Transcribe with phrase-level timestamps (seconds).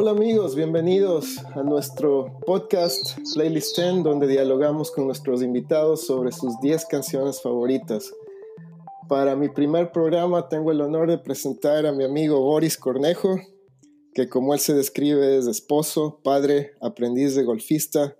[0.00, 6.52] Hola amigos, bienvenidos a nuestro podcast Playlist 10, donde dialogamos con nuestros invitados sobre sus
[6.60, 8.12] 10 canciones favoritas.
[9.08, 13.40] Para mi primer programa tengo el honor de presentar a mi amigo Boris Cornejo,
[14.14, 18.16] que como él se describe es esposo, padre, aprendiz de golfista,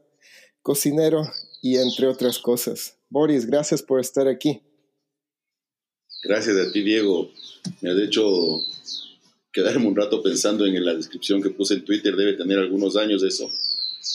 [0.63, 1.31] cocinero
[1.63, 2.99] y entre otras cosas.
[3.09, 4.63] Boris, gracias por estar aquí.
[6.25, 7.29] Gracias a ti, Diego.
[7.83, 8.25] Me has hecho
[9.53, 13.23] quedarme un rato pensando en la descripción que puse en Twitter, debe tener algunos años
[13.23, 13.51] eso,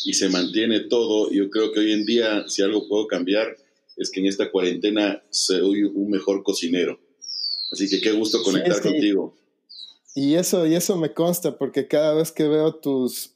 [0.06, 1.32] y se mantiene todo.
[1.32, 3.58] Yo creo que hoy en día, si algo puedo cambiar,
[3.98, 7.00] es que en esta cuarentena soy un mejor cocinero.
[7.72, 9.36] Así que qué gusto conectar contigo.
[10.16, 13.32] Y eso, y eso me consta, porque cada vez que veo tus,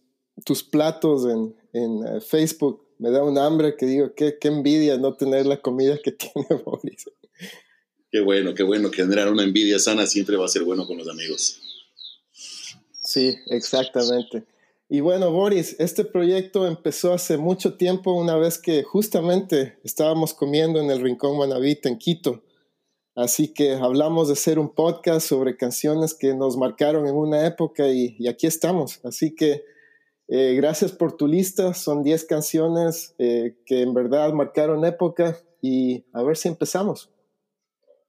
[0.45, 4.97] tus platos en, en eh, Facebook, me da un hambre que digo, qué, qué envidia
[4.97, 7.05] no tener la comida que tiene Boris.
[8.11, 8.91] Qué bueno, qué bueno.
[8.91, 11.61] Generar una envidia sana siempre va a ser bueno con los amigos.
[13.08, 14.44] Sí, exactamente.
[14.89, 20.81] Y bueno, Boris, este proyecto empezó hace mucho tiempo, una vez que justamente estábamos comiendo
[20.81, 22.44] en el Rincón Manavita en Quito.
[23.16, 27.88] Así que hablamos de hacer un podcast sobre canciones que nos marcaron en una época
[27.88, 29.00] y, aquí estamos.
[29.05, 29.63] Así que
[30.28, 31.73] eh, gracias por tu lista.
[31.73, 37.09] Son 10 canciones eh, que en verdad marcaron época y a ver si empezamos.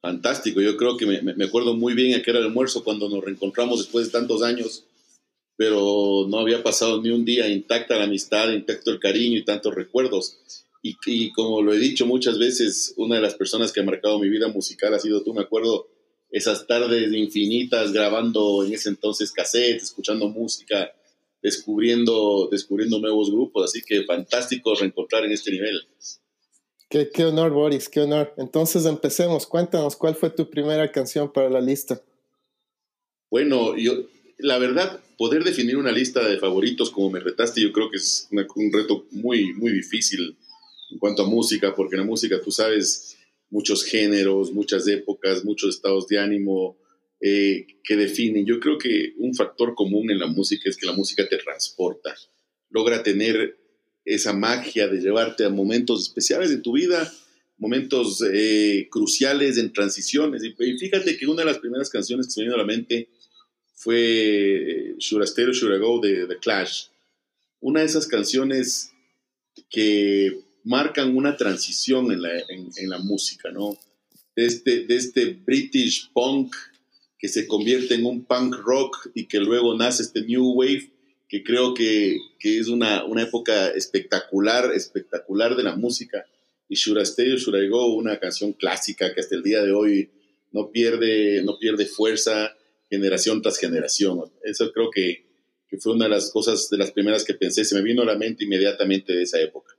[0.01, 3.25] Fantástico, yo creo que me, acuerdo muy bien a que era el almuerzo cuando nos
[3.25, 4.85] reencontramos después de tantos años,
[5.57, 9.75] pero no había pasado ni un día intacta la amistad, intacto el cariño y tantos
[9.75, 10.39] recuerdos.
[10.81, 14.29] Y, como lo he dicho muchas veces, una de las personas que ha marcado mi
[14.29, 15.89] vida musical ha sido tú, me acuerdo
[16.31, 20.93] esas tardes infinitas grabando en ese entonces cassettes, escuchando música,
[21.43, 25.81] descubriendo, descubriendo nuevos grupos, así que fantástico reencontrar en este nivel.
[26.89, 28.33] Qué, qué, honor, Boris, qué honor.
[28.39, 29.47] Entonces empecemos.
[29.47, 32.03] Cuéntanos, ¿cuál fue tu primera canción para la lista?
[33.31, 33.93] Bueno, yo,
[34.39, 38.29] la verdad, poder definir una lista de favoritos como me retaste, yo creo que es
[38.31, 40.39] un reto muy, muy difícil
[40.91, 43.19] en cuanto a música, porque en la música tú sabes
[43.51, 46.79] muchos géneros, muchas épocas, muchos estados de ánimo
[47.21, 48.47] eh, que definen.
[48.47, 52.15] Yo creo que un factor común en la música es que la música te transporta,
[52.71, 53.59] logra tener
[54.09, 57.13] esa magia de llevarte a momentos especiales de tu vida,
[57.59, 60.43] momentos eh, cruciales en transiciones.
[60.43, 63.09] Y, fíjate que una de las primeras canciones que se me vino a la mente
[63.75, 66.87] fue eh, Should I Stay or Should I Go de The Clash.
[67.61, 68.93] Una de esas canciones
[69.69, 73.77] que marcan una transición en la, en, la música, ¿no?
[74.35, 76.55] De este, de este British punk
[77.19, 80.89] que se convierte en un punk rock y que luego nace este new wave
[81.29, 86.27] que creo que, que es una, una, época espectacular, espectacular de la música.
[86.69, 90.11] Y I Stay I Go, una canción clásica que hasta el día de hoy
[90.53, 92.57] no pierde, no pierde fuerza
[92.91, 94.21] generación tras generación.
[94.43, 95.27] Eso creo que,
[95.69, 97.65] que fue una de las cosas, de las primeras que pensé.
[97.65, 99.75] Se me vino a la mente inmediatamente de esa época.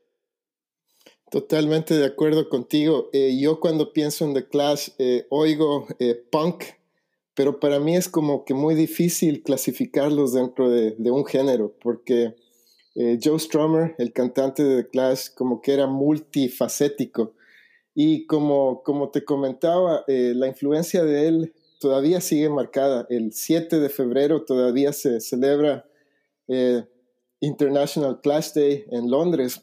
[1.31, 3.09] Totalmente de acuerdo contigo.
[3.13, 6.63] Eh, yo cuando pienso en The Clash eh, oigo eh, punk
[7.39, 12.35] pero para mí es como que muy difícil clasificarlos dentro de, un género, porque
[12.95, 17.33] eh, Joe Strummer, el cantante de The Clash, como que era multifacético.
[17.95, 23.07] Y como, como te comentaba, eh, la influencia de él todavía sigue marcada.
[23.09, 25.85] El 7 de febrero todavía se celebra
[26.49, 26.83] eh,
[27.39, 29.61] International Clash Day en Londres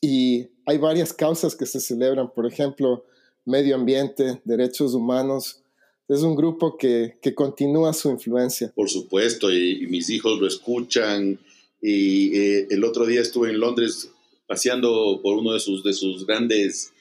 [0.00, 3.04] y hay varias causas que se celebran, por ejemplo,
[3.44, 5.62] medio ambiente, derechos humanos,
[6.08, 8.72] es un grupo que, que continúa su influencia.
[8.74, 11.38] Por supuesto, y, mis hijos lo escuchan.
[11.82, 14.10] Y eh, el otro día estuve en Londres
[14.46, 16.92] paseando por uno de sus, de sus grandes,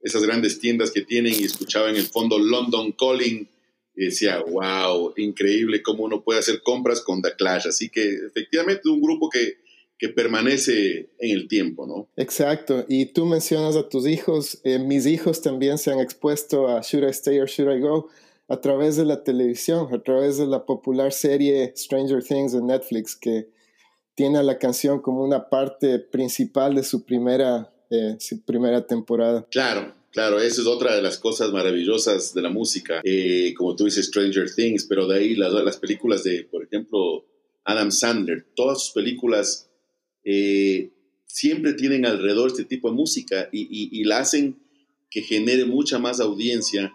[0.00, 3.48] esas grandes tiendas que tienen y escuchaba en el fondo London Calling
[3.94, 7.66] y decía, wow, increíble cómo uno puede hacer compras con The Clash.
[7.66, 9.56] Así que efectivamente es un grupo que,
[9.98, 12.08] que permanece en el tiempo, ¿no?
[12.16, 12.86] Exacto.
[12.88, 14.60] Y tú mencionas a tus hijos.
[14.62, 18.08] Eh, mis hijos también se han expuesto a Should I Stay or Should I Go
[18.52, 23.16] a través de la televisión, a través de la popular serie Stranger Things de Netflix,
[23.16, 23.48] que
[24.14, 29.46] tiene a la canción como una parte principal de su primera, eh, primera temporada.
[29.50, 33.86] Claro, Claro, esa es otra de las cosas maravillosas de la música, eh, como tú
[33.86, 37.24] dices, Stranger Things, pero de ahí las, las, películas de, por ejemplo,
[37.64, 39.70] Adam Sandler, todas sus películas
[40.22, 40.90] eh,
[41.24, 44.60] siempre tienen alrededor este tipo de música y, la hacen
[45.10, 46.92] que genere mucha más audiencia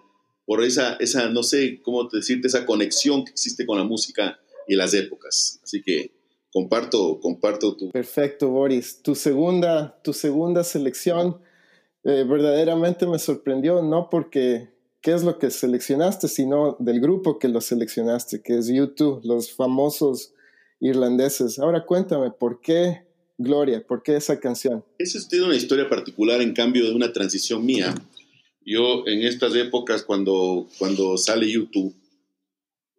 [0.48, 4.76] por esa, esa, no sé cómo decirte, esa conexión que existe con la música y
[4.76, 5.60] las épocas.
[5.62, 6.16] Así que
[6.54, 7.92] comparto, comparto tu...
[7.92, 9.02] Perfecto, Boris.
[9.04, 11.42] Tu segunda, tu segunda selección
[12.06, 14.70] eh, verdaderamente me sorprendió, no porque
[15.02, 19.52] qué es lo que seleccionaste, sino del grupo que lo seleccionaste, que es YouTube, los
[19.52, 20.34] famosos
[20.80, 21.60] irlandeses.
[21.60, 23.06] Ahora cuéntame, ¿por qué
[23.38, 23.86] Gloria?
[23.86, 24.86] ¿Por qué esa canción?
[24.98, 27.94] Esa tiene una historia particular en cambio de una transición mía.
[28.70, 31.96] Yo en estas épocas, cuando, cuando sale YouTube,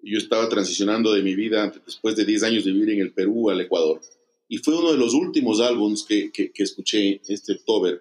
[0.02, 3.50] yo estaba transicionando de mi vida después de 10 años de vivir en el Perú
[3.50, 4.00] al Ecuador.
[4.48, 8.00] Y fue uno de los últimos álbums que, que, escuché este octubre.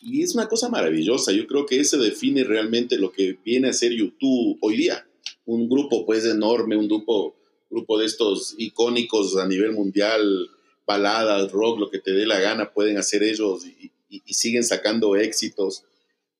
[0.00, 1.32] Y es una cosa maravillosa.
[1.32, 5.06] Yo creo que ese define realmente lo que viene a ser YouTube hoy día.
[5.44, 7.36] Un grupo pues enorme, un grupo,
[7.68, 10.48] grupo de estos icónicos a nivel mundial,
[10.86, 15.14] baladas, rock, lo que te dé la gana, pueden hacer ellos y, y siguen sacando
[15.14, 15.84] éxitos.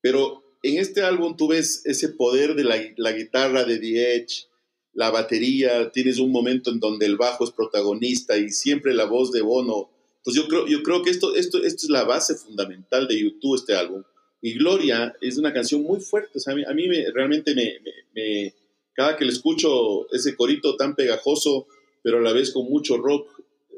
[0.01, 4.47] Pero en este álbum tú ves ese poder de la, guitarra de The Edge,
[4.93, 9.31] la batería, tienes un momento en donde el bajo es protagonista y siempre la voz
[9.31, 9.89] de Bono.
[10.23, 13.55] Pues yo creo, yo creo que esto, esto, esto es la base fundamental de YouTube,
[13.55, 14.03] este álbum.
[14.41, 16.39] Y Gloria es una canción muy fuerte.
[16.45, 18.53] a mí, me, realmente me,
[18.93, 21.67] cada que le escucho ese corito tan pegajoso,
[22.03, 23.27] pero a la vez con mucho rock,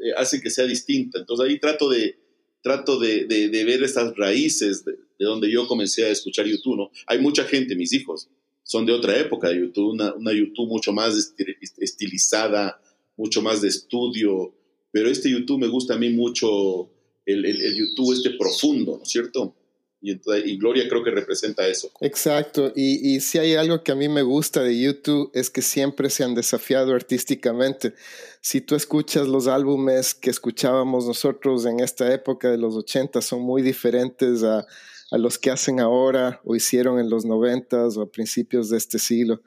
[0.01, 1.19] eh, hace que sea distinta.
[1.19, 2.17] Entonces ahí trato de,
[2.61, 6.77] trato de, de, ver estas raíces de, de, donde yo comencé a escuchar YouTube.
[6.77, 6.91] ¿no?
[7.07, 8.29] Hay mucha gente, mis hijos,
[8.63, 11.33] son de otra época de YouTube, una, una YouTube mucho más
[11.77, 12.79] estilizada,
[13.17, 14.53] mucho más de estudio,
[14.91, 16.89] pero este YouTube me gusta a mí mucho,
[17.25, 19.55] el, el, YouTube este profundo, ¿no es cierto?
[20.01, 21.91] Y, y, Gloria creo que representa eso.
[21.99, 25.61] Exacto, y, y, si hay algo que a mí me gusta de YouTube es que
[25.61, 27.93] siempre se han desafiado artísticamente.
[28.41, 33.41] Si tú escuchas los álbumes que escuchábamos nosotros en esta época de los 80, son
[33.41, 34.65] muy diferentes a
[35.11, 38.99] a los que hacen ahora o hicieron en los noventas o a principios de este
[38.99, 39.41] siglo.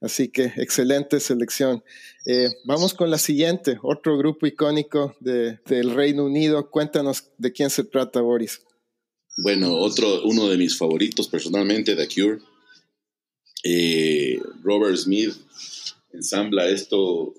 [0.00, 1.82] Así que excelente selección.
[2.26, 6.70] Eh, vamos con la siguiente, otro grupo icónico de, del Reino Unido.
[6.70, 8.60] Cuéntanos de quién se trata, Boris.
[9.38, 12.40] Bueno, otro, uno de mis favoritos personalmente, The Cure.
[13.62, 15.34] Eh, Robert Smith
[16.12, 17.34] ensambla esto,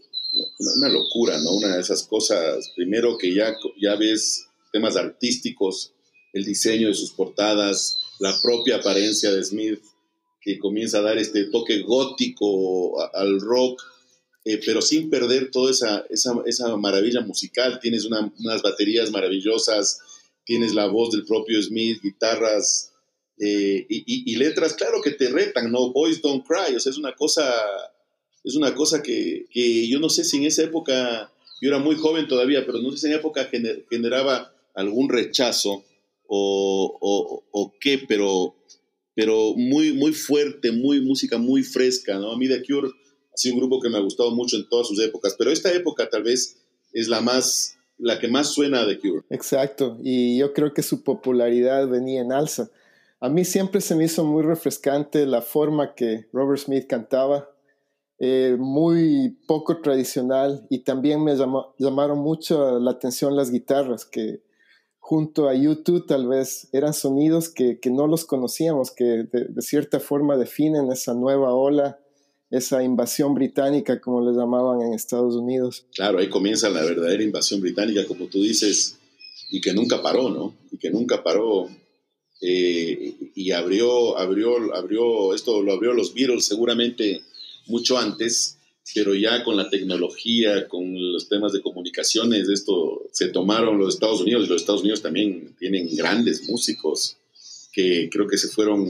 [0.59, 1.55] una, locura, ¿no?
[1.55, 5.93] Una de esas cosas, primero que ya, ya ves temas artísticos
[6.33, 9.81] el diseño de sus portadas, la propia apariencia de Smith,
[10.41, 13.81] que comienza a dar este toque gótico al rock,
[14.45, 17.79] eh, pero sin perder toda esa, esa, maravilla musical.
[17.81, 19.99] Tienes unas baterías maravillosas,
[20.47, 22.93] tienes la voz del propio Smith, guitarras
[23.39, 25.91] eh, y, letras, claro que te retan, ¿no?
[25.91, 27.53] Boys Don't Cry, o sea, es una cosa,
[28.43, 31.95] es una cosa que, que yo no sé si en esa época, yo era muy
[31.95, 33.49] joven todavía, pero no sé si en esa época
[33.91, 35.85] generaba algún rechazo
[36.27, 38.55] o, o, qué, pero,
[39.13, 42.31] pero muy, muy fuerte, muy música muy fresca, ¿no?
[42.31, 44.87] A mí The Cure ha sido un grupo que me ha gustado mucho en todas
[44.87, 46.57] sus épocas, pero esta época tal vez
[46.91, 49.23] es la más, la que más suena The Cure.
[49.29, 52.69] Exacto, y yo creo que su popularidad venía en alza.
[53.19, 57.49] A mí siempre se me hizo muy refrescante la forma que Robert Smith cantaba,
[58.19, 61.35] eh, muy poco tradicional y también me
[61.77, 64.41] llamaron mucho la atención las guitarras, que
[64.99, 69.61] junto a YouTube tal vez eran sonidos que, que no los conocíamos, que de, de,
[69.61, 71.99] cierta forma definen esa nueva ola,
[72.49, 75.85] esa invasión británica, como le llamaban en Estados Unidos.
[75.93, 78.97] Claro, ahí comienza la verdadera invasión británica, como tú dices,
[79.49, 80.55] y que nunca paró, ¿no?
[80.71, 81.69] Y que nunca paró.
[82.41, 87.23] Eh, y abrió, abrió, abrió, esto lo abrió los Beatles seguramente
[87.65, 88.59] mucho antes,
[88.93, 94.21] pero ya con la tecnología, con los temas de comunicaciones, esto se tomaron los Estados
[94.21, 97.17] Unidos y los Estados Unidos también tienen grandes músicos
[97.77, 98.87] que creo que se fueron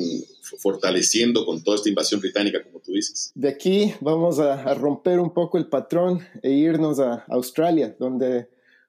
[0.59, 3.33] fortaleciendo con toda esta invasión británica, como tú dices.
[3.35, 8.47] De aquí vamos a, romper un poco el patrón e irnos a Australia, donde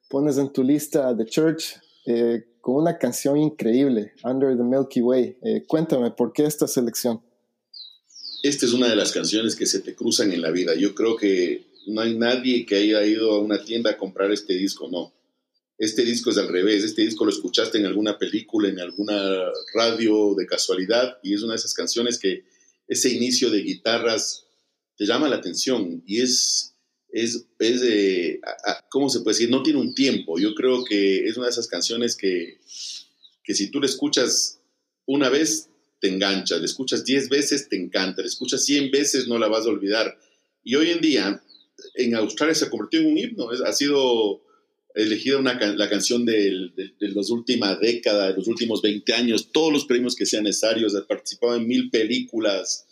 [0.09, 5.37] pones en tu lista The Church eh, con una canción increíble, Under the Milky Way.
[5.41, 7.21] Eh, cuéntame, ¿por qué esta selección?
[8.41, 10.73] esta es una de las canciones que se te cruzan en la vida.
[10.75, 14.53] Yo creo que no hay nadie que haya ido a una tienda a comprar este
[14.53, 15.13] disco, no.
[15.79, 20.35] Este disco es al revés, este disco lo escuchaste en alguna película, en alguna radio
[20.35, 22.43] de casualidad y es una de esas canciones que
[22.89, 24.45] ese inicio de guitarras
[24.97, 26.75] te llama la atención y es,
[27.13, 28.41] es, es de,
[28.89, 29.49] ¿cómo se puede decir?
[29.49, 30.37] No tiene un tiempo.
[30.37, 32.59] Yo creo que es una de esas canciones que,
[33.41, 34.59] que si tú la escuchas
[35.05, 35.69] una vez,
[36.01, 39.65] te engancha, le escuchas 10 veces, te encanta, le escuchas 100 veces, no la vas
[39.65, 40.19] a olvidar.
[40.61, 41.41] Y hoy en día,
[41.95, 44.41] en Australia se convirtió en un himno, ha sido
[44.95, 49.51] elegida una, la canción de, de, de las últimas décadas, de los últimos 20 años,
[49.51, 52.85] todos los premios que sean necesarios, ha participado en mil películas.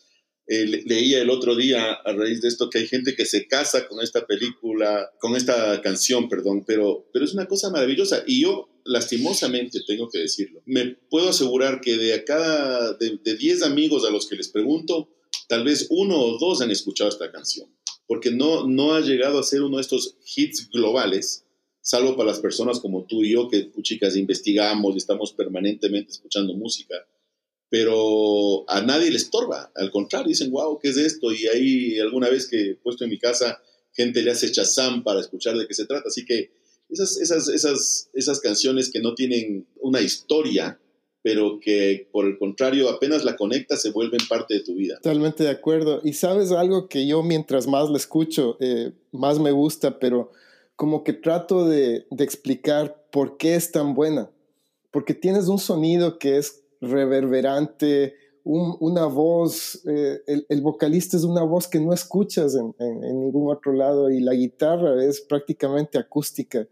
[0.49, 3.85] Eh, leía el otro día a raíz de esto que hay gente que se casa
[3.87, 8.23] con esta película, con esta canción, perdón, pero, pero es una cosa maravillosa.
[8.25, 13.63] Y yo lastimosamente tengo que decirlo, me puedo asegurar que de a cada, de 10
[13.63, 15.09] amigos a los que les pregunto,
[15.49, 17.69] tal vez uno o dos han escuchado esta canción.
[18.07, 21.43] porque no, no ha llegado a ser uno de estos hits globales,
[21.87, 26.53] salvo para las personas como tú y yo, que chicas investigamos y estamos permanentemente escuchando
[26.53, 26.95] música,
[27.69, 31.31] pero a nadie le estorba, al contrario, dicen, wow, ¿qué es esto?
[31.31, 33.61] Y ahí alguna vez que he puesto en mi casa,
[33.93, 36.51] gente le hace chazam para escuchar de qué se trata, así que
[36.89, 40.77] esas, esas, esas, esas canciones que no tienen una historia,
[41.21, 44.95] pero que por el contrario apenas la conectas se vuelven parte de tu vida.
[44.95, 46.01] Totalmente de acuerdo.
[46.03, 50.33] Y sabes algo que yo mientras más la escucho, eh, más me gusta, pero
[50.77, 54.31] como que trato de, explicar por qué es tan buena.
[54.91, 58.15] Porque tienes un sonido que es reverberante,
[58.45, 62.73] un, una voz, eh, el, vocalista es una voz que no escuchas en,
[63.19, 66.65] ningún otro lado y la guitarra es prácticamente acústica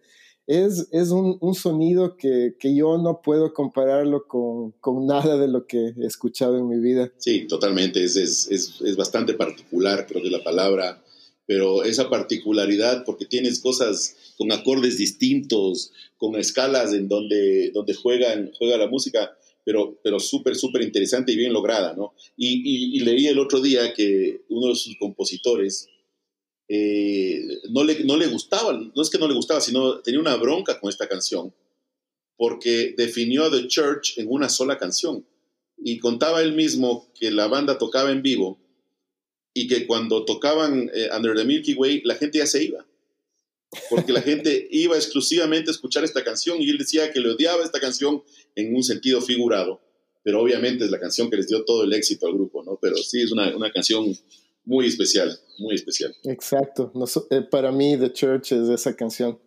[0.48, 4.74] es, un, sonido que, yo no puedo compararlo con,
[5.06, 7.12] nada de lo que he escuchado en mi vida.
[7.18, 11.02] Sí, totalmente, es, es, bastante particular, creo que la palabra,
[11.46, 18.52] pero esa particularidad, porque tienes cosas con acordes distintos, con escalas en donde, donde juegan,
[18.58, 22.14] juega la música, pero, pero súper, súper interesante y bien lograda, ¿no?
[22.36, 25.88] Y, y, leí el otro día que uno de sus compositores,
[26.68, 30.36] eh, no, le, no le gustaba, no es que no le gustaba, sino tenía una
[30.36, 31.54] bronca con esta canción,
[32.38, 35.26] porque definió a The Church en una sola canción.
[35.78, 38.60] Y contaba él mismo que la banda tocaba en vivo
[39.58, 42.86] y que cuando tocaban eh, Under the Milky Way, la gente ya se iba.
[43.90, 47.64] Porque la gente iba exclusivamente a escuchar esta canción y él decía que le odiaba
[47.64, 48.22] esta canción
[48.56, 49.82] en un sentido figurado.
[50.24, 52.78] Pero obviamente es la canción que les dio todo el éxito al grupo, ¿no?
[52.82, 54.14] Pero sí, es una, una canción
[54.66, 56.14] muy especial, muy especial.
[56.26, 56.92] Exacto.
[57.30, 59.40] Eh, para mí, The Church es esa canción.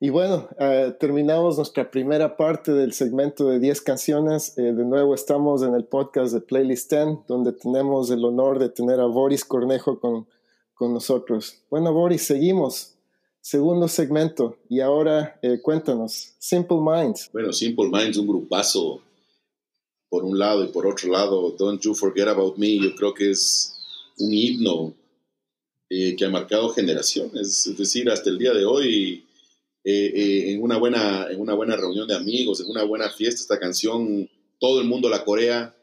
[0.00, 4.56] Y bueno, uh, terminamos nuestra primera parte del segmento de 10 canciones.
[4.56, 8.68] Eh, de nuevo estamos en el podcast de Playlist 10, donde tenemos el honor de
[8.68, 10.28] tener a Boris Cornejo con,
[10.74, 11.62] con nosotros.
[11.68, 12.94] Bueno, Boris, seguimos.
[13.40, 14.56] Segundo segmento.
[14.68, 17.30] Y ahora eh, cuéntanos, Simple Minds.
[17.32, 19.00] Bueno, Simple Minds, un grupazo
[20.08, 23.30] por un lado y por otro lado, Don't You Forget About Me, yo creo que
[23.30, 23.74] es
[24.18, 24.94] un himno
[25.90, 29.24] eh, que ha marcado generaciones, es decir, hasta el día de hoy,
[29.84, 33.40] eh, eh, en, una buena, en una buena reunión de amigos, en una buena fiesta,
[33.40, 35.74] esta canción, todo el mundo la corea,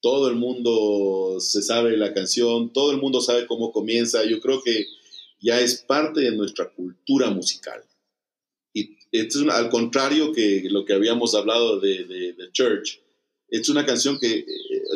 [0.00, 4.62] todo el mundo se sabe la canción, todo el mundo sabe cómo comienza, yo creo
[4.62, 4.86] que
[5.40, 7.82] ya es parte de nuestra cultura musical.
[8.72, 13.00] Y esto es al contrario que lo que habíamos hablado de, de, Church,
[13.48, 14.46] es una canción que eh,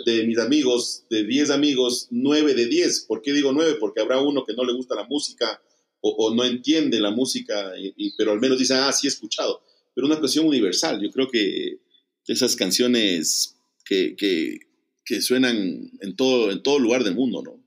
[0.04, 3.06] de mis amigos, de 10 amigos, 9 de 10.
[3.06, 3.76] ¿Por qué digo 9?
[3.80, 5.62] Porque habrá uno que no le gusta la música
[6.02, 9.62] o, no entiende la música, y, pero al menos dice, ah, sí he escuchado.
[9.95, 11.00] Pero una canción universal.
[11.02, 11.78] Yo creo que
[12.26, 14.59] esas canciones que, que,
[15.04, 17.61] que suenan en todo, en todo lugar del mundo, ¿no?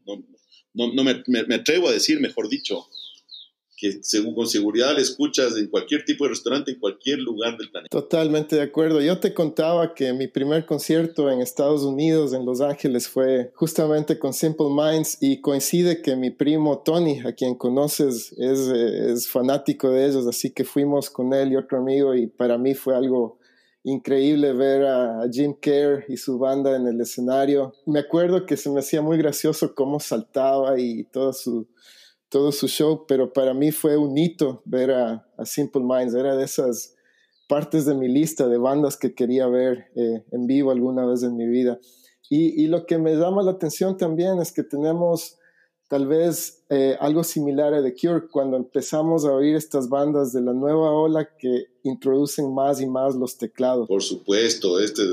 [0.75, 2.87] No, no, me, me, atrevo a decir, mejor dicho,
[3.75, 7.69] que según, con seguridad la escuchas en cualquier tipo de restaurante, en cualquier lugar del
[7.69, 7.89] planeta.
[7.89, 9.01] Totalmente de acuerdo.
[9.01, 14.19] Yo te contaba que mi primer concierto en Estados Unidos, en Los Ángeles, fue justamente
[14.19, 19.89] con Simple Minds y coincide que mi primo Tony, a quien conoces, es, es fanático
[19.89, 23.39] de ellos, así que fuimos con él y otro amigo y para mí fue algo
[23.83, 27.73] increíble ver a Jim Kerr y su banda en el escenario.
[27.85, 31.67] Me acuerdo que se me hacía muy gracioso cómo saltaba y toda su
[32.33, 36.35] todo su show, pero para mí fue un hito ver a, a Simple Minds, era
[36.35, 36.95] de esas
[37.47, 41.37] partes de mi lista de bandas que quería ver eh, en vivo alguna vez en
[41.37, 41.79] mi vida.
[42.31, 45.37] Y, y, lo que me llama la atención también es que tenemos
[45.87, 50.41] tal vez eh, algo similar a The Cure cuando empezamos a oír estas bandas de
[50.41, 53.87] la nueva ola que introducen más y más los teclados.
[53.87, 55.03] Por supuesto, este,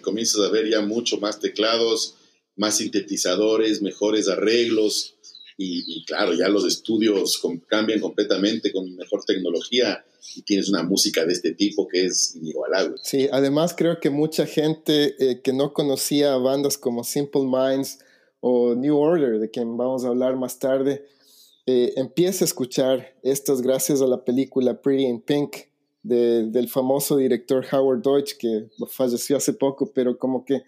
[0.00, 2.16] comienzas a ver ya mucho más teclados,
[2.56, 5.18] más sintetizadores, mejores arreglos
[5.62, 10.02] y, claro, ya los estudios cambian completamente con mejor tecnología
[10.34, 12.96] y tienes una música de este tipo que es inigualable.
[13.02, 17.98] Sí, además creo que mucha gente eh, que no conocía bandas como Simple Minds
[18.40, 21.04] o New Order, de quien vamos a hablar más tarde,
[21.66, 25.56] eh, empieza a escuchar estas gracias a la película Pretty in Pink
[26.02, 30.62] de, del famoso director Howard Deutsch, que falleció hace poco, pero como que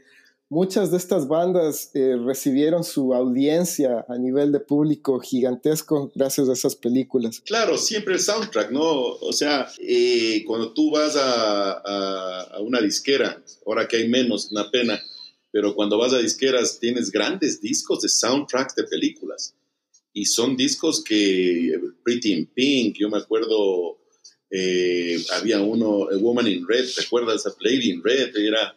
[0.53, 6.53] muchas de estas bandas eh, recibieron su audiencia a nivel de público gigantesco gracias a
[6.53, 7.41] esas películas.
[7.47, 8.85] Claro, siempre el soundtrack, ¿no?
[8.85, 14.53] O sea, eh, cuando tú vas a, a, a, una disquera, ahora que hay menos,
[14.53, 15.01] una pena,
[15.51, 19.55] pero cuando vas a disqueras tienes grandes discos de soundtracks de películas.
[20.13, 24.02] Y son discos que, Pretty in Pink, yo me acuerdo
[24.55, 27.43] Eh, había uno, A Woman in Red, ¿te acuerdas?
[27.61, 28.77] Lady in Red, era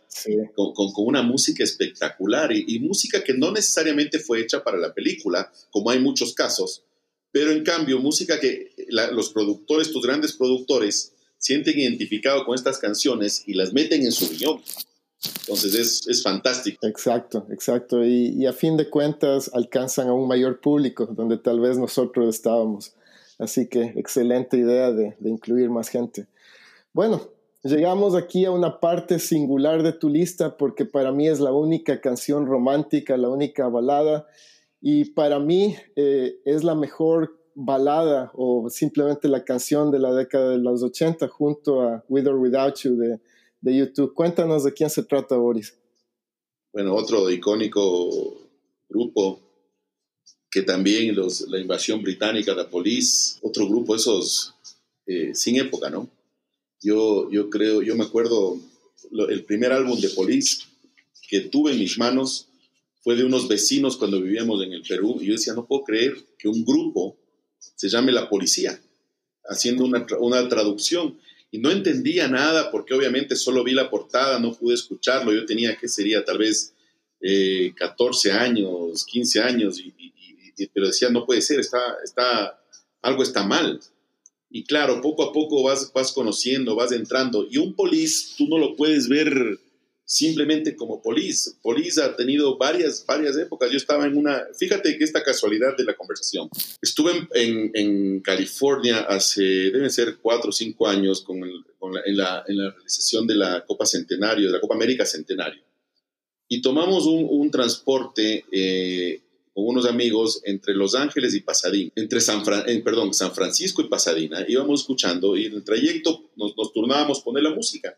[0.55, 5.51] con, con, una música espectacular y, música que no necesariamente fue hecha para la película,
[5.71, 6.85] como hay muchos casos,
[7.29, 13.43] pero en cambio música que los productores, tus grandes productores, sienten identificado con estas canciones
[13.45, 14.61] y las meten en su guion.
[15.41, 16.87] Entonces es, es, fantástico.
[16.87, 18.05] Exacto, exacto.
[18.05, 22.33] Y, y, a fin de cuentas alcanzan a un mayor público donde tal vez nosotros
[22.33, 22.93] estábamos.
[23.37, 26.27] Así que excelente idea de, incluir más gente.
[26.93, 27.21] Bueno,
[27.63, 31.99] llegamos aquí a una parte singular de tu lista porque para mí es la única
[31.99, 34.27] canción romántica, la única balada
[34.81, 40.51] y para mí eh, es la mejor balada o simplemente la canción de la década
[40.51, 43.19] de los 80 junto a With or Without You de,
[43.61, 44.13] de YouTube.
[44.13, 45.77] Cuéntanos de quién se trata, Boris.
[46.73, 48.09] Bueno, otro icónico
[48.89, 49.44] grupo
[50.55, 54.53] que también los, la invasión británica, la Police, otro grupo esos
[55.05, 56.09] eh, sin época, ¿no?
[56.81, 58.57] Yo, yo creo, yo me acuerdo,
[59.27, 60.63] el primer álbum de Police
[61.27, 62.47] que tuve en mis manos
[63.03, 66.15] fue de unos vecinos cuando vivíamos en el Perú y yo decía, no puedo creer
[66.39, 67.17] que un grupo
[67.59, 68.79] se llame La Policía,
[69.49, 71.19] haciendo una, una traducción.
[71.51, 75.33] Y no entendía nada porque obviamente solo vi la portada, no pude escucharlo.
[75.33, 76.23] Yo tenía, ¿qué sería?
[76.23, 76.73] Tal vez
[77.75, 79.93] 14 eh, años, 15 años y,
[80.73, 82.59] pero decía, no puede ser, está, está,
[83.01, 83.79] algo está mal.
[84.49, 87.45] Y claro, poco a poco vas, vas conociendo, vas entrando.
[87.49, 89.59] Y un polis, tú no lo puedes ver
[90.05, 91.57] simplemente como polis.
[91.61, 93.71] Polis ha tenido varias, varias épocas.
[93.71, 96.49] Yo estaba en una, fíjate que esta casualidad de la conversación.
[96.81, 102.57] Estuve en, en, California hace, deben ser cuatro o cinco años con, en, la, en,
[102.57, 105.63] la, realización de la Copa Centenario, de la Copa América Centenario.
[106.47, 109.21] Y tomamos un, un transporte eh,
[109.55, 114.43] con unos amigos entre Los Ángeles y Pasadena, entre San, perdón, San Francisco y Pasadena.
[114.45, 117.97] Íbamos escuchando y en el trayecto nos, turnábamos poner la música.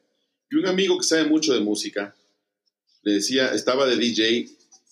[0.51, 2.15] Y un amigo que sabe mucho de música
[3.01, 4.47] le decía, estaba de DJ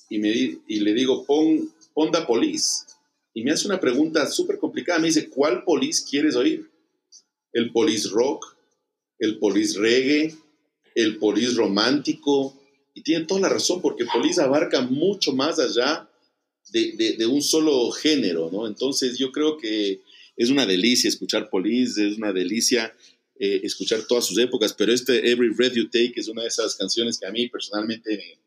[0.09, 0.29] y, me,
[0.67, 2.85] y le digo, pon, pon da Police.
[3.35, 4.97] Y me hace una pregunta súper complicada.
[4.97, 6.67] Me dice, ¿cuál Police quieres oír?
[7.53, 8.57] ¿El Police Rock?
[9.19, 10.35] ¿El Police Reggae?
[10.95, 12.59] ¿El Police Romántico?
[12.95, 16.04] Y tiene toda la razón porque Police abarca mucho más allá
[16.71, 18.67] de, un solo género, ¿no?
[18.67, 20.01] Entonces yo creo que
[20.35, 22.93] es una delicia escuchar Police, es una delicia
[23.39, 26.75] eh, escuchar todas sus épocas, pero este Every Breath You Take es una de esas
[26.75, 28.39] canciones que a mí personalmente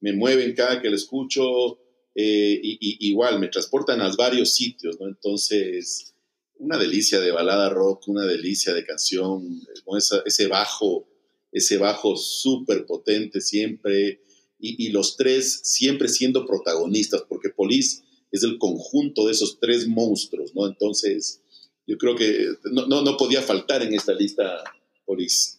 [0.00, 1.78] me, mueven cada que la escucho,
[2.14, 5.06] eh, y, igual me transportan a varios sitios, ¿no?
[5.06, 6.14] Entonces,
[6.58, 11.06] una delicia de balada rock, una delicia de canción, con ese bajo,
[11.52, 14.20] ese bajo súper potente siempre,
[14.58, 20.54] y, los tres siempre siendo protagonistas, porque Police es el conjunto de esos tres monstruos,
[20.54, 20.66] ¿no?
[20.66, 21.42] Entonces,
[21.86, 24.62] yo creo que no, no, podía faltar en esta lista
[25.06, 25.58] Police.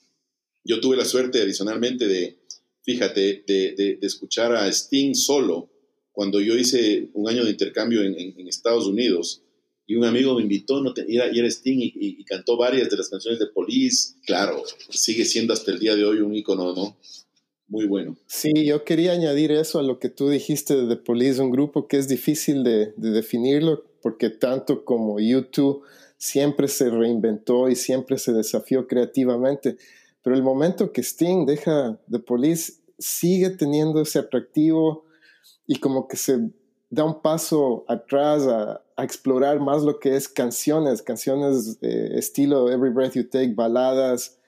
[0.63, 2.39] Yo tuve la suerte adicionalmente de,
[2.83, 5.69] fíjate, de, de, escuchar a Sting solo
[6.11, 9.41] cuando yo hice un año de intercambio en, en, Estados Unidos
[9.87, 13.09] y un amigo me invitó no y, era, Sting y, y, cantó varias de las
[13.09, 14.15] canciones de Police.
[14.25, 16.97] Claro, sigue siendo hasta el día de hoy un ícono, ¿no?
[17.69, 18.17] Muy bueno.
[18.25, 21.87] Sí, yo quería añadir eso a lo que tú dijiste de The Police, un grupo
[21.87, 25.83] que es difícil de, definirlo porque tanto como YouTube
[26.17, 29.77] siempre se reinventó y siempre se desafió creativamente,
[30.23, 35.05] pero el momento que Sting deja The Police sigue teniendo ese atractivo
[35.67, 36.49] y como que se
[36.89, 42.91] da un paso atrás a, explorar más lo que es canciones, canciones eh, estilo Every
[42.91, 44.38] Breath You Take, baladas,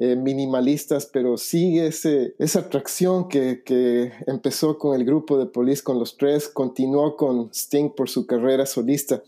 [0.00, 6.16] eh, minimalistas, pero sigue esa atracción que, empezó con el grupo de Police, con los
[6.16, 9.24] tres, continuó con Sting por su carrera solista.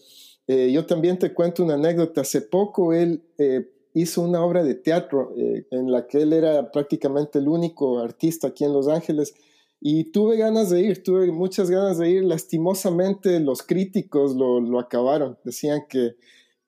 [0.47, 2.21] Eh, yo también te cuento una anécdota.
[2.21, 7.41] Hace poco él eh, hizo una obra de teatro en la que él era prácticamente
[7.41, 9.35] el único artista aquí en Los Ángeles.
[9.81, 12.23] Y tuve ganas de ir, tuve muchas ganas de ir.
[12.23, 15.37] Lastimosamente los críticos lo, acabaron.
[15.43, 16.15] Decían que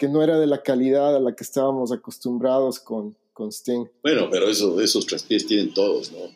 [0.08, 3.86] no era de la calidad a la que estábamos acostumbrados con, con Sting.
[4.02, 6.30] Bueno, pero eso, esos traspiés tienen todos, ¿no?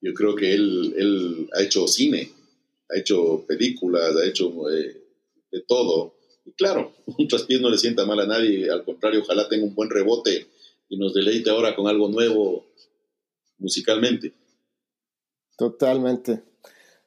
[0.00, 2.30] Yo creo que él, él ha hecho cine,
[2.88, 5.02] ha hecho películas, ha hecho eh,
[5.50, 6.14] de todo.
[6.44, 9.74] Y claro, un traspiés no le sienta mal a nadie, al contrario, ojalá tenga un
[9.74, 10.48] buen rebote
[10.88, 12.66] y nos deleite ahora con algo nuevo
[13.58, 14.34] musicalmente.
[15.56, 16.42] Totalmente.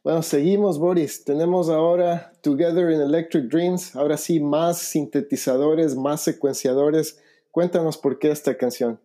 [0.03, 1.23] Bueno, seguimos, Boris.
[1.23, 3.95] Tenemos ahora Together in Electric Dreams.
[3.95, 7.19] Ahora sí, más sintetizadores, más secuenciadores.
[7.51, 8.99] Cuéntanos por qué esta canción.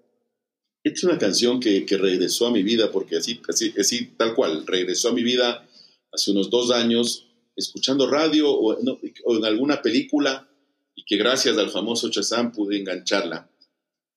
[0.95, 5.11] Es una canción que, regresó a mi vida, porque así, así, así, tal cual, regresó
[5.11, 5.69] a mi vida
[6.13, 10.49] hace unos dos años, escuchando radio o, en alguna película,
[10.95, 13.51] y que gracias al famoso Chazam pude engancharla.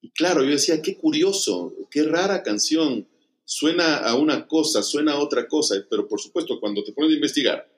[0.01, 3.07] Y claro, yo decía, qué curioso, qué rara canción.
[3.43, 7.15] Suena a una cosa, suena a otra cosa, pero por supuesto, cuando te pones a
[7.15, 7.71] investigar,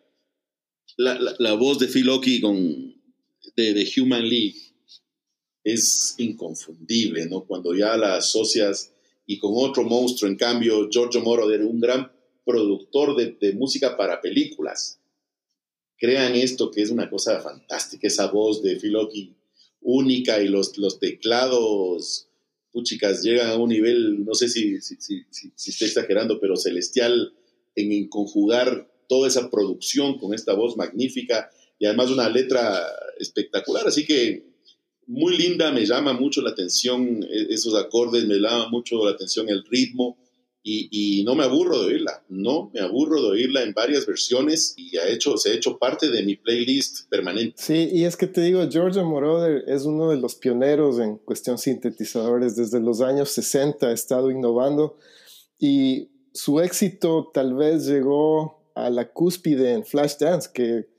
[0.97, 2.95] la, voz de Phil Oki con,
[3.55, 4.72] de, de, Human League
[5.63, 7.45] es inconfundible, ¿no?
[7.45, 8.93] Cuando ya la asocias
[9.25, 12.11] y con otro monstruo, en cambio, Giorgio Moroder, un gran
[12.45, 14.99] productor de, música para películas.
[15.97, 19.35] Crean esto que es una cosa fantástica, esa voz de Phil Oki
[19.81, 22.27] única y los, los teclados,
[22.71, 27.33] puchicas, llegan a un nivel, no sé si, si, si, si estoy exagerando, pero celestial
[27.75, 31.49] en, conjugar toda esa producción con esta voz magnífica
[31.79, 32.81] y además una letra
[33.19, 33.87] espectacular.
[33.87, 34.52] Así que
[35.07, 39.49] muy linda, me llama mucho la atención e, esos acordes, me llama mucho la atención
[39.49, 40.17] el ritmo
[40.65, 44.97] y, no me aburro de oírla, no me aburro de oírla en varias versiones y
[44.97, 47.55] ha hecho, se ha hecho parte de mi playlist permanente.
[47.57, 51.57] Sí, y es que te digo, George Moroder es uno de los pioneros en cuestión
[51.57, 52.55] sintetizadores.
[52.55, 54.97] Desde los años 60 ha estado innovando
[55.59, 60.92] y su éxito tal vez llegó a la cúspide en Flashdance, que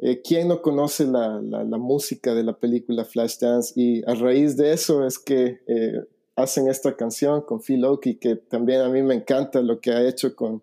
[0.00, 3.72] eh, ¿quién no conoce la, la, música de la película Flashdance?
[3.76, 5.60] Y a raíz de eso es que...
[5.66, 6.00] Eh,
[6.42, 10.08] hacen esta canción con Phil Oakey, que también a mí me encanta lo que ha
[10.08, 10.62] hecho con,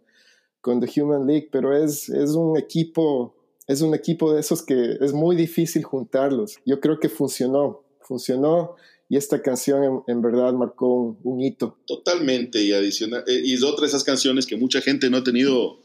[0.61, 3.35] con The Human League, pero es, es un equipo,
[3.67, 6.57] es un equipo de esos que es muy difícil juntarlos.
[6.65, 8.75] Yo creo que funcionó, funcionó
[9.09, 11.77] y esta canción en, verdad marcó un, hito.
[11.85, 15.23] Totalmente, y adicional, eh, y es otra de esas canciones que mucha gente no ha
[15.23, 15.79] tenido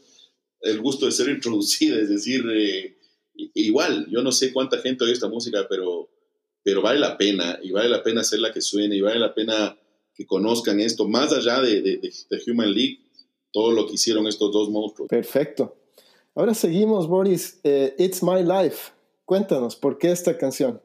[0.61, 2.97] el gusto de ser introducida, es decir, eh,
[3.35, 6.09] igual, yo no sé cuánta gente oye esta música, pero
[6.63, 9.77] pero vale la pena, y vale la pena hacerla que suene, y vale la pena
[10.15, 12.11] que conozcan esto, más allá de, de,
[12.47, 12.99] Human League,
[13.51, 15.09] todo lo que hicieron estos dos monstruos.
[15.09, 15.75] Perfecto.
[16.33, 17.59] Ahora seguimos, Boris.
[17.63, 18.91] Eh, It's My Life.
[19.25, 20.81] Cuéntanos, ¿por qué esta canción?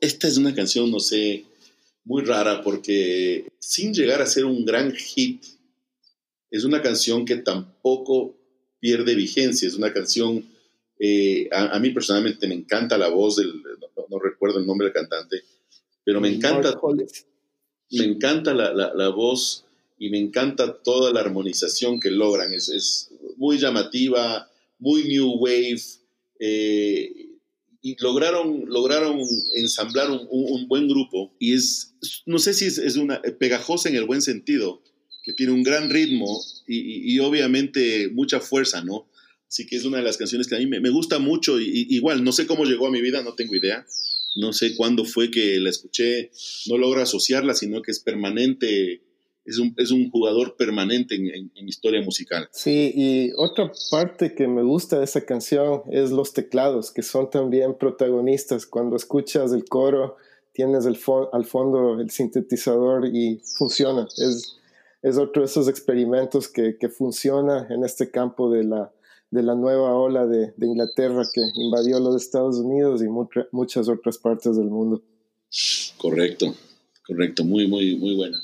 [0.00, 1.44] Esta es una canción, no sé,
[2.04, 5.44] muy rara porque sin llegar a ser un gran hit,
[6.50, 8.36] es una canción que tampoco
[8.78, 10.44] pierde vigencia, es una canción,
[10.98, 13.52] eh, a, mí personalmente me encanta la voz del,
[14.08, 15.42] no, recuerdo el nombre del cantante,
[16.04, 16.78] pero me encanta,
[17.90, 19.64] me encanta la, la, voz
[19.98, 22.52] y me encanta toda la armonización que logran.
[22.52, 25.82] Es, es muy llamativa, muy new wave,
[26.38, 27.34] eh,
[27.82, 29.20] y lograron, lograron
[29.54, 31.34] ensamblar un, un, buen grupo.
[31.38, 34.82] Y es, no sé si es, es, una pegajosa en el buen sentido,
[35.22, 39.06] que tiene un gran ritmo y, y, obviamente mucha fuerza, ¿no?
[39.54, 41.60] Así que es una de las canciones que a mí me, gusta mucho.
[41.60, 43.86] Y, igual, no sé cómo llegó a mi vida, no tengo idea
[44.36, 46.32] no sé cuándo fue que la escuché,
[46.66, 49.00] no logro asociarla, sino que es permanente,
[49.44, 52.48] es un, es un jugador permanente en, en, historia musical.
[52.50, 57.30] Sí, y otra parte que me gusta de esa canción es los teclados, que son
[57.30, 58.66] también protagonistas.
[58.66, 60.16] Cuando escuchas el coro,
[60.52, 60.98] tienes el
[61.32, 64.08] al fondo el sintetizador y funciona.
[64.16, 64.56] Es,
[65.00, 68.90] es otro de esos experimentos que, que funciona en este campo de la
[69.34, 73.08] de la nueva ola de, Inglaterra que invadió los Estados Unidos y
[73.50, 75.02] muchas otras partes del mundo.
[75.98, 76.54] Correcto,
[77.04, 78.40] correcto, muy, muy, muy buena.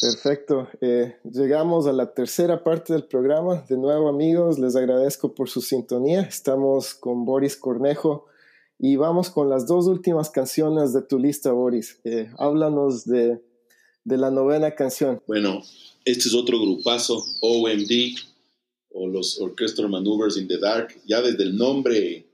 [0.00, 0.68] Perfecto.
[0.80, 3.64] Eh, llegamos a la tercera parte del programa.
[3.68, 6.20] De nuevo, amigos, les agradezco por su sintonía.
[6.20, 8.26] Estamos con Boris Cornejo
[8.78, 11.98] y vamos con las dos últimas canciones de tu lista, Boris.
[12.04, 13.42] Eh, háblanos de,
[14.04, 15.20] de la novena canción.
[15.26, 15.60] Bueno,
[16.04, 17.90] este es otro grupazo, OMD,
[18.96, 22.24] o los Orchestral Maneuvers in the Dark, ya desde el nombre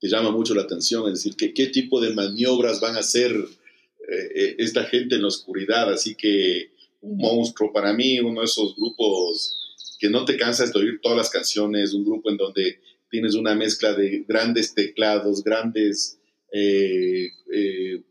[0.00, 3.32] te llama mucho la atención, es decir, que, qué tipo de maniobras van a hacer
[3.32, 5.92] eh, eh, esta gente en la oscuridad.
[5.92, 9.56] Así que un monstruo para mí, uno de esos grupos
[9.98, 12.80] que no te cansas de oír todas las canciones, un grupo en donde
[13.10, 16.18] tienes una mezcla de grandes teclados, grandes
[16.52, 17.30] eh,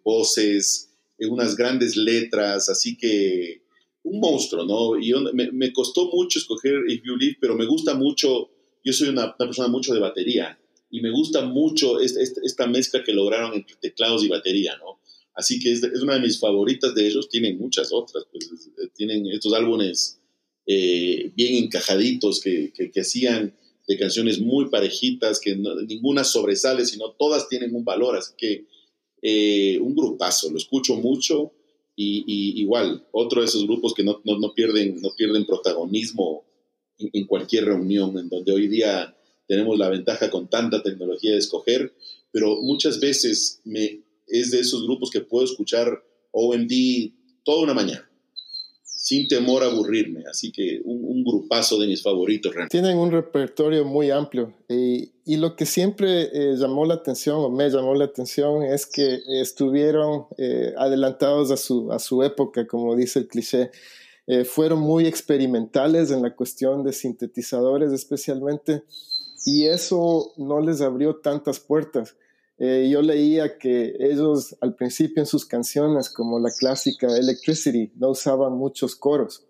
[0.04, 3.62] voces, unas grandes letras, así que
[4.10, 5.00] un monstruo, ¿no?
[5.00, 8.50] Y me, costó mucho escoger If You Live, pero me gusta mucho,
[8.84, 13.54] yo soy una, persona mucho de batería, y me gusta mucho esta, mezcla que lograron
[13.54, 15.00] entre teclados y batería, ¿no?
[15.36, 18.50] Así que es, una de mis favoritas de ellos, tienen muchas otras, pues
[18.96, 20.20] tienen estos álbumes
[20.66, 23.56] eh, bien encajaditos que, que, hacían
[23.88, 28.66] de canciones muy parejitas, que ninguna sobresale, sino todas tienen un valor, así que
[29.22, 31.54] eh, un grupazo, lo escucho mucho
[32.02, 36.46] y, igual, otro de esos grupos que no, no, pierden, no pierden protagonismo
[36.98, 41.94] en, cualquier reunión, en donde hoy día tenemos la ventaja con tanta tecnología de escoger,
[42.32, 46.72] pero muchas veces me, es de esos grupos que puedo escuchar OMD
[47.44, 48.09] toda una mañana,
[49.10, 50.24] sin temor a aburrirme.
[50.30, 52.54] Así que un, grupazo de mis favoritos.
[52.70, 54.54] Tienen un repertorio muy amplio
[55.30, 59.20] y lo que siempre eh, llamó la atención o me llamó la atención es que
[59.28, 63.72] estuvieron eh, adelantados a su, a su época, como dice el cliché.
[64.28, 68.84] Eh, fueron muy experimentales en la cuestión de sintetizadores especialmente
[69.46, 72.16] y eso no les abrió tantas puertas.
[72.60, 78.10] Eh, yo leía que ellos al principio en sus canciones, como la clásica Electricity, no
[78.10, 79.46] usaban muchos coros.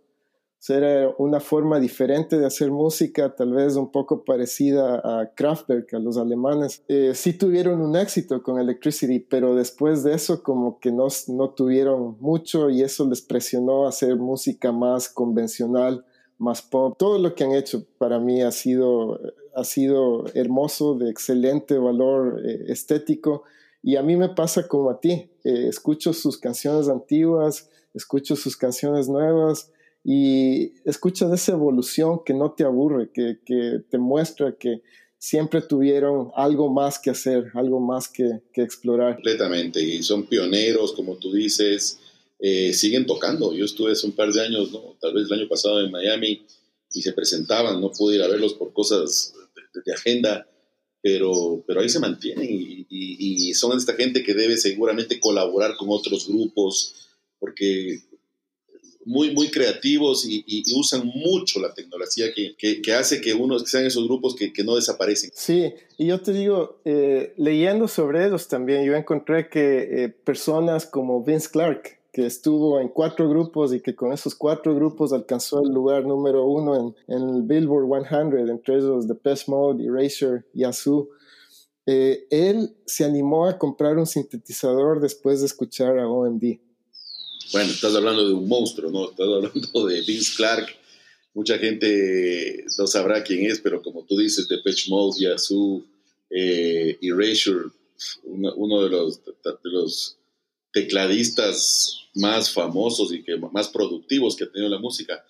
[0.59, 5.33] O sea, era una forma diferente de hacer música, tal vez un poco parecida a
[5.33, 6.83] Kraftwerk, a los alemanes.
[6.89, 11.51] Eh, sí tuvieron un éxito con Electricity, pero después de eso como que no, no
[11.51, 16.05] tuvieron mucho y eso les presionó a hacer música más convencional,
[16.37, 16.93] más pop.
[16.99, 19.17] Todo lo que han hecho para mí ha sido,
[19.55, 23.43] ha sido hermoso, de excelente valor eh, estético.
[23.81, 25.29] Y a mí me pasa como a ti.
[25.43, 29.71] Eh, escucho sus canciones antiguas, escucho sus canciones nuevas
[30.03, 34.81] y escuchas esa evolución que no te aburre, que, que te muestra que
[35.17, 39.15] siempre tuvieron algo más que hacer, algo más que, que explorar.
[39.15, 39.81] Completamente.
[39.81, 41.99] Y son pioneros, como tú dices
[42.39, 43.53] eh, siguen tocando.
[43.53, 44.95] Yo estuve hace un par de años, ¿no?
[45.01, 46.45] tal vez el año pasado en Miami,
[46.91, 49.33] y se presentaban, no pude ir a verlos por cosas
[49.73, 50.47] de, agenda,
[51.01, 55.87] pero, pero ahí se mantienen y, y, son esta gente que debe seguramente colaborar con
[55.89, 58.01] otros grupos, porque
[59.05, 63.85] muy, muy creativos y, usan mucho la tecnología que, que, hace que unos que sean
[63.85, 65.31] esos grupos que, que, no desaparecen.
[65.33, 70.85] Sí, y yo te digo, eh, leyendo sobre ellos también, yo encontré que eh, personas
[70.85, 75.61] como Vince Clark, que estuvo en cuatro grupos y que con esos cuatro grupos alcanzó
[75.63, 81.09] el lugar número uno en, el Billboard 100, entre ellos Depeche Mode, Erasure, Yazoo.
[81.85, 86.59] Eh, él se animó a comprar un sintetizador después de escuchar a OMD.
[87.51, 89.09] Bueno, estás hablando de un monstruo, ¿no?
[89.09, 90.67] Estás hablando de Vince Clark.
[91.33, 95.83] Mucha gente no sabrá quién es, pero como tú dices, Depeche Mode, Yazoo,
[96.29, 97.69] eh, Erasure,
[98.23, 100.18] uno, de los, de los
[100.71, 105.23] tecladistas más famosos y que más productivos que ha tenido la música.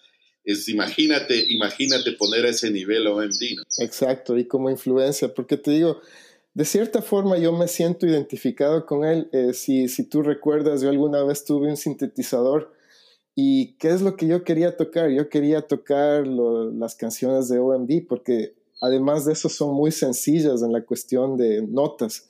[0.44, 3.60] Es, imagínate, imagínate poner a ese nivel a OMD.
[3.80, 6.02] Exacto, y como influencia, porque te digo,
[6.54, 9.30] de cierta forma yo me siento identificado con él.
[9.32, 12.74] Eh, si, si tú recuerdas, yo alguna vez tuve un sintetizador
[13.36, 15.10] y ¿qué es lo que yo quería tocar?
[15.12, 20.74] Yo quería tocar las canciones de OMD porque además de eso son muy sencillas en
[20.74, 22.29] la cuestión de notas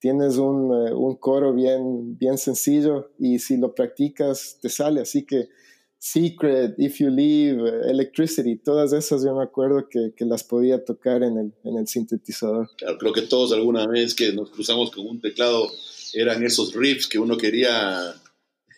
[0.00, 5.02] tienes un, eh, un, coro bien, bien sencillo y si lo practicas te sale.
[5.02, 5.50] Así que
[5.98, 11.22] Secret, If You Leave, Electricity, todas esas yo me acuerdo que, que las podía tocar
[11.22, 12.70] en el, en el, sintetizador.
[12.78, 15.70] Claro, creo que todos alguna vez que nos cruzamos con un teclado
[16.14, 18.14] eran esos riffs que uno quería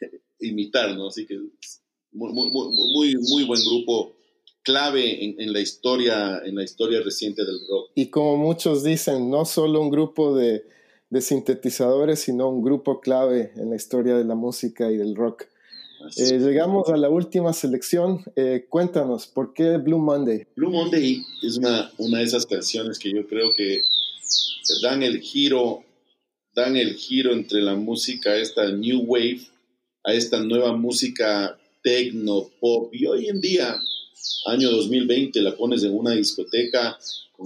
[0.40, 1.06] imitar, ¿no?
[1.06, 1.38] Así que
[2.10, 4.16] muy, muy, muy, muy buen grupo
[4.64, 7.90] clave en, en, la historia en la historia reciente del rock.
[7.94, 10.64] Y como muchos dicen, no solo un grupo de
[11.12, 15.44] de sintetizadores, sino un grupo clave en la historia de la música y del rock.
[16.16, 18.24] Eh, llegamos a la última selección.
[18.34, 20.46] Eh, cuéntanos, ¿por qué Blue Monday?
[20.56, 23.82] Blue Monday es una, una de esas canciones que yo creo que
[24.82, 25.84] dan el giro,
[26.54, 29.42] dan el giro entre la música, esta new wave,
[30.04, 32.88] a esta nueva música techno, pop.
[32.90, 33.76] Y hoy en día,
[34.46, 36.98] año 2020, la pones en una discoteca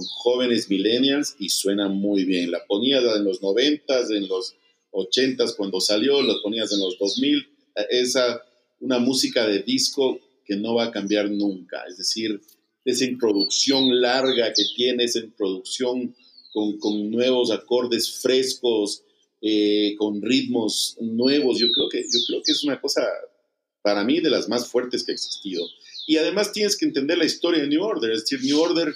[0.05, 2.51] jóvenes millennials y suena muy bien.
[2.51, 4.55] La ponías en los 90 en los
[4.91, 7.47] 80 cuando salió, la ponías en los 2000.
[7.89, 8.43] Esa,
[8.79, 11.83] una música de disco que no va a cambiar nunca.
[11.87, 12.41] Es decir,
[12.85, 16.15] esa introducción larga que tiene, esa introducción
[16.53, 19.03] con, con nuevos acordes frescos,
[19.41, 21.59] eh, con ritmos nuevos.
[21.59, 23.03] Yo creo, que, yo creo que es una cosa,
[23.81, 25.65] para mí, de las más fuertes que ha existido.
[26.07, 28.11] Y además tienes que entender la historia de New Order.
[28.11, 28.95] Es decir, New Order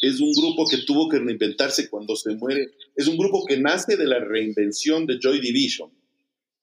[0.00, 3.96] es un grupo que tuvo que reinventarse cuando se muere, es un grupo que nace
[3.96, 5.90] de la reinvención de Joy Division,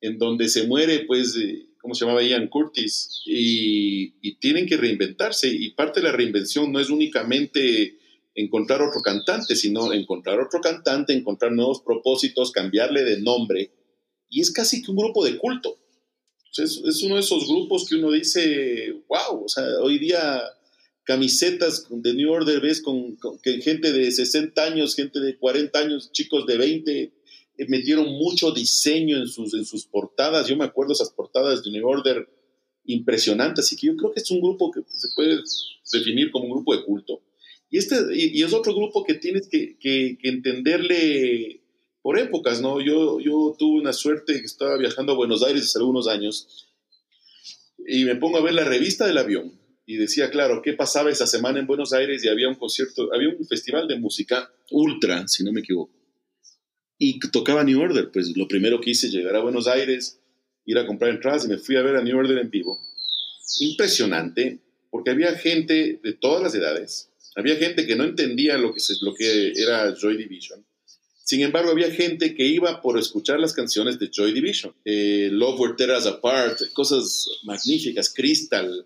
[0.01, 1.37] en donde se muere, pues,
[1.79, 3.21] ¿cómo se llamaba Ian Curtis?
[3.25, 7.97] Y, y, tienen que reinventarse, y parte de la reinvención no es únicamente
[8.35, 13.71] encontrar otro cantante, sino encontrar otro cantante, encontrar nuevos propósitos, cambiarle de nombre,
[14.29, 15.82] y es casi que un grupo de culto.
[16.57, 20.41] Es, es uno de esos grupos que uno dice, wow, o sea, hoy día
[21.03, 23.17] camisetas de New Order, ves con,
[23.61, 27.11] gente de 60 años, gente de 40 años, chicos de 20, eh,
[27.67, 30.47] metieron mucho diseño en sus, en sus portadas.
[30.47, 32.27] Yo me acuerdo esas portadas de New Order
[32.85, 35.39] impresionantes, así que yo creo que es un grupo que se puede
[35.91, 37.21] definir como un grupo de culto.
[37.69, 41.62] Y, este, y, es otro grupo que tienes que, que, entenderle
[42.03, 42.81] por épocas, ¿no?
[42.81, 43.17] Yo,
[43.57, 46.67] tuve una suerte que estaba viajando a Buenos Aires hace algunos años
[47.87, 51.25] y me pongo a ver la revista del avión y decía, claro, ¿qué pasaba esa
[51.25, 52.23] semana en Buenos Aires?
[52.23, 55.93] Y había un concierto, había un festival de música ultra, si no me equivoco.
[56.97, 58.11] Y tocaba New Order.
[58.11, 60.19] Pues lo primero que hice, llegar a Buenos Aires,
[60.65, 62.79] ir a comprar entradas y me fui a ver a New Order en vivo.
[63.59, 67.09] Impresionante, porque había gente de todas las edades.
[67.35, 70.65] Había gente que no entendía lo que, lo que era Joy Division.
[71.33, 74.71] Sin embargo, había gente que iba por escuchar las canciones de Joy Division.
[74.85, 78.85] Eh, Love Where Tear Apart, cosas magníficas, Crystal,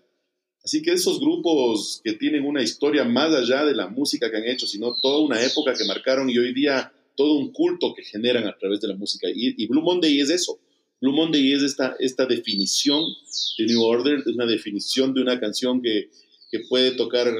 [0.64, 4.46] Así que esos grupos que tienen una historia más allá de la música que han
[4.46, 8.46] hecho, sino toda una época que marcaron y hoy día todo un culto que generan
[8.46, 9.28] a través de la música.
[9.30, 10.58] Y, Blue Monday es eso.
[11.02, 13.04] Blue Monday es esta, esta definición
[13.58, 16.08] de New Order, es una definición de una canción que,
[16.50, 17.30] que puede tocar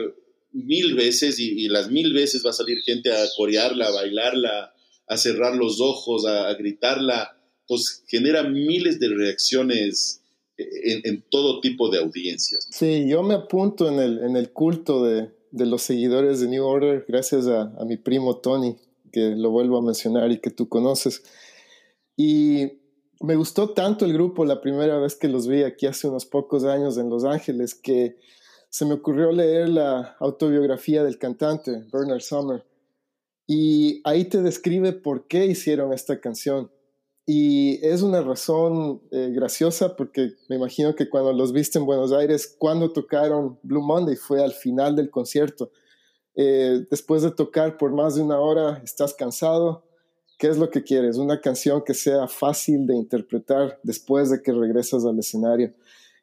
[0.53, 4.75] mil veces y, las mil veces va a salir gente a corearla, a bailarla,
[5.09, 7.37] a cerrar los ojos, a, a gritarla.
[7.67, 10.23] Pues genera miles de reacciones
[10.59, 12.67] en, todo tipo de audiencias.
[12.71, 16.65] Sí, yo me apunto en el, en el culto de, de los seguidores de New
[16.65, 18.77] Order gracias a, a, mi primo Tony,
[19.13, 21.23] que lo vuelvo a mencionar y que tú conoces.
[22.17, 22.81] Y
[23.21, 26.65] me gustó tanto el grupo la primera vez que los vi aquí hace unos pocos
[26.65, 28.17] años en Los Ángeles que
[28.71, 32.65] se me ocurrió leer la autobiografía del cantante, Bernard Summer.
[33.51, 36.71] Y ahí te describe por qué hicieron esta canción.
[37.25, 42.13] Y es una razón eh, graciosa porque me imagino que cuando los viste en Buenos
[42.13, 45.73] Aires, cuando tocaron Blue Monday fue al final del concierto.
[46.37, 49.83] Eh, después de tocar por más de una hora, estás cansado.
[50.39, 51.17] ¿Qué es lo que quieres?
[51.17, 55.73] Una canción que sea fácil de interpretar después de que regresas al escenario.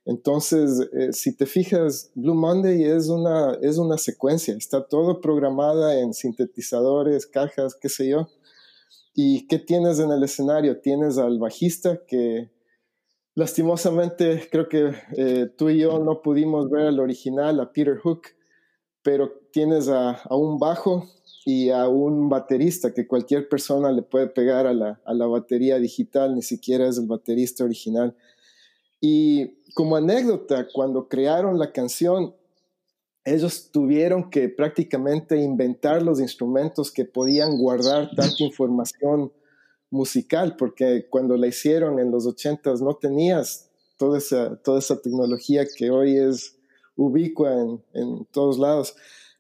[0.06, 6.00] Entonces, eh, si te fijas, Blue Monday es una, es una secuencia, está todo programada
[6.00, 8.28] en sintetizadores, cajas, qué sé yo
[9.18, 10.82] ¿Y qué tienes en el escenario?
[10.82, 12.52] Tienes al bajista que
[13.34, 18.24] lastimosamente creo que eh, tú y yo no pudimos ver al original, a Peter Hook,
[19.02, 21.08] pero tienes a, un bajo
[21.46, 25.80] y a un baterista que cualquier persona le puede pegar a la, a la batería
[25.80, 28.18] digital, ni siquiera es el baterista original.
[29.02, 32.36] Y como anécdota, cuando crearon la canción,
[33.24, 39.32] ellos tuvieron que prácticamente inventar los instrumentos que podían guardar tanta información
[39.90, 45.66] musical, porque cuando la hicieron en los ochentas no tenías toda esa, toda esa tecnología
[45.78, 46.58] que hoy es
[46.96, 47.54] ubicua
[47.94, 48.96] en todos lados.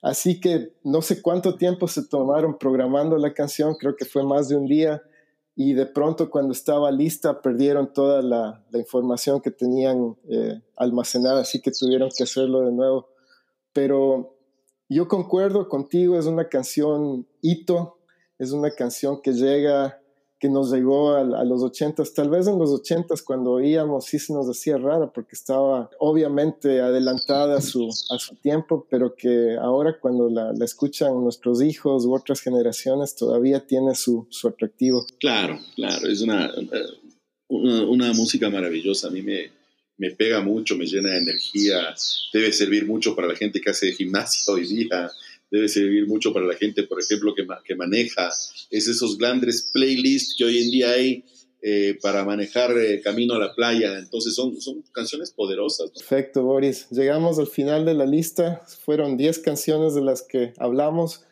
[0.06, 4.48] Así que no sé cuánto tiempo se tomaron programando la canción, creo que fue más
[4.50, 5.02] de un día,
[5.56, 11.62] y de pronto cuando estaba lista perdieron toda la, información que tenían eh, almacenada, así
[11.62, 13.08] que tuvieron que hacerlo de nuevo.
[13.72, 14.38] Pero
[14.89, 18.00] yo concuerdo contigo, es una canción hito,
[18.38, 20.02] es una canción que llega,
[20.39, 24.34] que nos llegó a, los ochentas, tal vez en los ochentas cuando oíamos sí se
[24.34, 29.98] nos hacía rara porque estaba obviamente adelantada a su, a su tiempo, pero que ahora
[30.00, 35.06] cuando la, escuchan nuestros hijos u otras generaciones todavía tiene su, su atractivo.
[35.19, 36.54] Claro, claro, es una,
[37.48, 39.52] una, una música maravillosa, a mí me,
[39.98, 41.95] me pega mucho, me llena de energía,
[42.34, 45.10] debe servir mucho para la gente que hace gimnasia hoy día,
[45.56, 48.30] debe servir mucho para la gente, por ejemplo, que, que maneja,
[48.70, 51.24] es esos grandes playlists que hoy en día hay
[51.62, 55.91] eh, para manejar eh, camino a la playa, entonces son, son canciones poderosas.
[55.91, 56.88] Perfecto, Boris.
[56.91, 61.24] Llegamos al final de la lista, fueron 10 canciones de las que hablamos.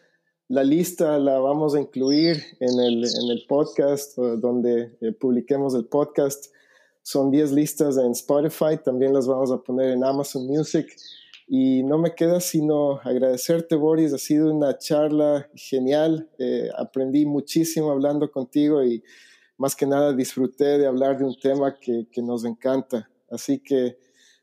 [0.47, 5.85] La lista la vamos a incluir en el, en el podcast, donde eh, publiquemos el
[5.85, 6.45] podcast.
[7.01, 10.87] Son 10 listas en Spotify, también las vamos a poner en Amazon Music.
[11.55, 14.11] Y no me queda sino agradecerte, Boris.
[14.11, 16.27] Ha sido una charla genial.
[16.39, 19.03] Eh, aprendí muchísimo hablando contigo y
[19.59, 23.07] más que nada disfruté de hablar de un tema que, que nos encanta.
[23.29, 23.99] Así que,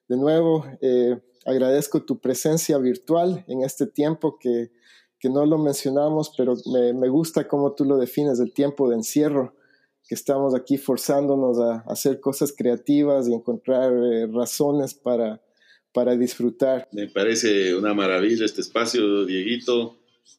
[0.07, 4.71] de nuevo, eh, agradezco tu presencia virtual en este tiempo que,
[5.19, 8.95] que no lo mencionamos, pero me, me gusta cómo tú lo defines, el tiempo de
[8.95, 9.57] encierro
[10.07, 15.43] que estamos aquí forzándonos a, hacer cosas creativas y encontrar eh, razones para,
[15.93, 16.89] para disfrutar.
[16.93, 19.99] Me parece una maravilla este espacio, Dieguito.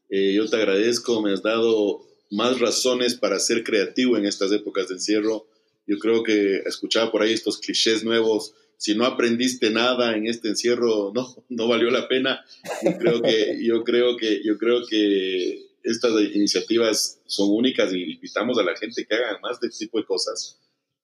[0.10, 4.88] Eh, yo te agradezco, me has dado más razones para ser creativo en estas épocas
[4.88, 5.48] de encierro.
[5.86, 8.54] Yo creo que escuchaba por ahí estos clichés nuevos.
[8.78, 12.44] Si no aprendiste nada en este encierro, no, no valió la pena.
[12.84, 18.58] Yo creo que, yo creo que, yo creo que estas iniciativas son únicas y invitamos
[18.58, 20.58] a la gente que haga más de este tipo de cosas.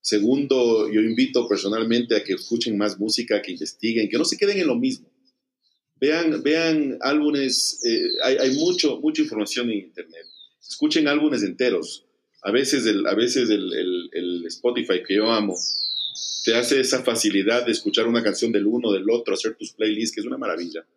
[0.07, 4.57] Segundo, yo invito personalmente a que escuchen más música, que investiguen, que no se queden
[4.57, 5.11] en lo mismo.
[5.99, 10.25] Vean, vean álbumes, eh, hay, mucho, mucha información en Internet.
[10.61, 12.05] Escuchen álbumes enteros.
[12.41, 15.57] A veces el, a veces el, el Spotify que yo amo
[16.45, 20.15] te hace esa facilidad de escuchar una canción del uno, del otro, hacer tus playlists,
[20.15, 20.87] que es una maravilla.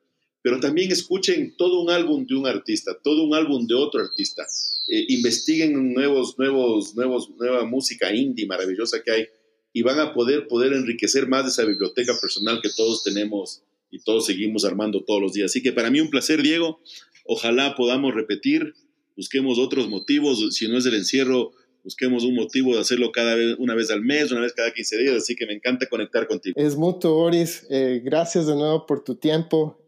[0.43, 4.47] Pero también escuchen todo un álbum de un artista, todo un álbum de otro artista.
[4.88, 9.26] Eh, investiguen nuevos, nuevos, nuevos, nueva música indie maravillosa que hay
[9.72, 14.26] y van a poder, poder enriquecer más esa biblioteca personal que todos tenemos y todos
[14.26, 15.51] seguimos armando todos los días.
[15.51, 16.80] Así que para mí un placer, Diego.
[17.24, 18.74] Ojalá podamos repetir,
[19.16, 21.53] busquemos otros motivos, si no es el encierro,
[21.84, 24.99] busquemos un motivo de hacerlo cada vez, una vez al mes, una vez cada 15
[24.99, 26.55] días, así que me encanta conectar contigo.
[26.59, 27.66] Es mutuo, Boris.
[27.70, 29.80] Eh, gracias de nuevo por tu tiempo.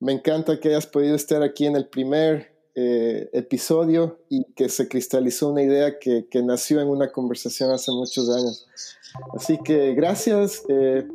[0.00, 4.88] Me encanta que hayas podido estar aquí en el primer eh, episodio y que se
[4.88, 8.66] cristalizó una idea que, que, nació en una conversación hace muchos años.
[9.34, 10.62] Así que gracias.
[10.68, 11.06] Eh,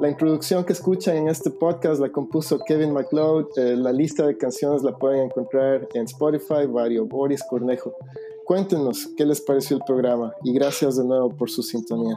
[0.00, 3.56] la introducción que escuchan en este podcast la compuso Kevin MacLeod.
[3.56, 7.94] la lista de canciones la pueden encontrar en Spotify, Vario Boris Cornejo.
[8.46, 12.16] Cuéntenos qué les pareció el programa y gracias de nuevo por su sintonía.